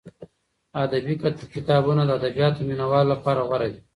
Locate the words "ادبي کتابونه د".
0.83-2.09